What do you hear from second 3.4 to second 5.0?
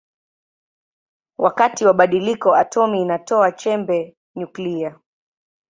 chembe nyuklia.